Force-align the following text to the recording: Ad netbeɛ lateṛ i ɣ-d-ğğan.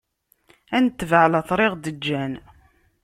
Ad 0.75 0.81
netbeɛ 0.83 1.25
lateṛ 1.31 1.59
i 1.65 1.67
ɣ-d-ğğan. 1.73 2.33